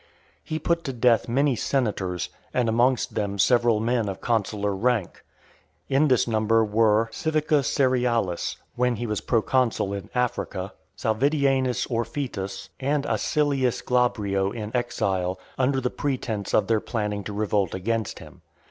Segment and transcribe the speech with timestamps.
[0.43, 5.23] He put to death many senators, and amongst them several men of consular rank.
[5.89, 13.05] In this number were, Civica Cerealis, when he was proconsul in Africa, Salvidienus Orfitus, and
[13.05, 18.41] Acilius Glabrio in exile, under the pretence of their planning to revolt against him.